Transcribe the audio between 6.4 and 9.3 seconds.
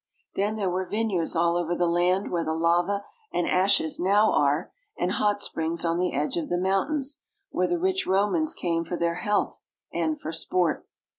the mountains, where the rich Romans came for their